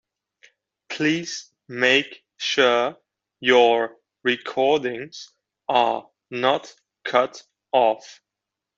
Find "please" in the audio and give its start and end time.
0.89-1.51